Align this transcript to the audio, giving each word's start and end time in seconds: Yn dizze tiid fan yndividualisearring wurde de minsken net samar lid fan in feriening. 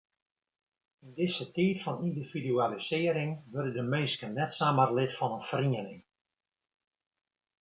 Yn 1.03 1.11
dizze 1.17 1.45
tiid 1.57 1.83
fan 1.83 1.99
yndividualisearring 2.07 3.35
wurde 3.51 3.71
de 3.77 3.85
minsken 3.93 4.35
net 4.39 4.57
samar 4.59 4.91
lid 4.97 5.15
fan 5.19 5.37
in 5.37 5.47
feriening. 5.51 6.01